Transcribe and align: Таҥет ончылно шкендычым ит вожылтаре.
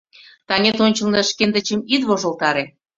Таҥет 0.47 0.77
ончылно 0.85 1.21
шкендычым 1.29 1.79
ит 1.95 2.01
вожылтаре. 2.09 2.63